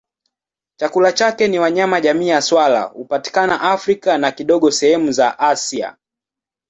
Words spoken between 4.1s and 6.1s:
na kidogo sehemu za Asia.